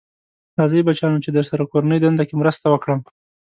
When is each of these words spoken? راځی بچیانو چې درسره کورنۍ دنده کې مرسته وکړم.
راځی 0.59 0.81
بچیانو 0.87 1.23
چې 1.23 1.29
درسره 1.37 1.63
کورنۍ 1.71 1.99
دنده 2.01 2.23
کې 2.27 2.35
مرسته 2.41 2.65
وکړم. 2.69 2.99